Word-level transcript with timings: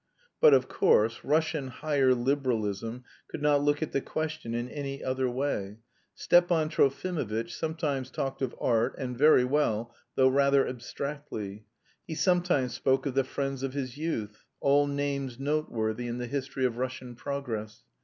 But, 0.39 0.55
of 0.55 0.67
course, 0.67 1.19
"Russian 1.23 1.67
higher 1.67 2.15
liberalism" 2.15 3.03
could 3.27 3.43
not 3.43 3.61
look 3.61 3.83
at 3.83 3.91
the 3.91 4.01
question 4.01 4.55
in 4.55 4.67
any 4.67 5.03
other 5.03 5.29
way. 5.29 5.77
Stepan 6.15 6.69
Trofimovitch 6.69 7.51
sometimes 7.51 8.09
talked 8.09 8.41
of 8.41 8.55
art, 8.59 8.95
and 8.97 9.15
very 9.15 9.43
well, 9.43 9.93
though 10.15 10.27
rather 10.29 10.67
abstractly. 10.67 11.65
He 12.07 12.15
sometimes 12.15 12.73
spoke 12.73 13.05
of 13.05 13.13
the 13.13 13.23
friends 13.23 13.61
of 13.61 13.73
his 13.75 13.95
youth 13.95 14.43
all 14.59 14.87
names 14.87 15.37
noteworthy 15.37 16.07
in 16.07 16.17
the 16.17 16.25
history 16.25 16.65
of 16.65 16.77
Russian 16.77 17.13
progress. 17.13 17.83